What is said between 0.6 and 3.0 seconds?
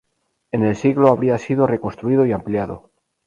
el siglo habría sido reconstruido y ampliado.